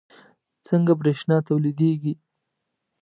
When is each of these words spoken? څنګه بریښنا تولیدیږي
څنګه 0.67 0.91
بریښنا 0.99 1.37
تولیدیږي 1.47 2.13